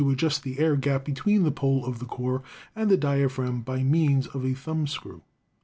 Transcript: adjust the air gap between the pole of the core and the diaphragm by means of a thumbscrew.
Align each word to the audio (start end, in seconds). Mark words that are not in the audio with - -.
adjust 0.09 0.41
the 0.41 0.57
air 0.57 0.75
gap 0.75 1.05
between 1.05 1.43
the 1.43 1.51
pole 1.51 1.85
of 1.85 1.99
the 1.99 2.07
core 2.07 2.41
and 2.75 2.89
the 2.89 2.97
diaphragm 2.97 3.61
by 3.61 3.83
means 3.83 4.25
of 4.25 4.43
a 4.43 4.55
thumbscrew. 4.55 5.21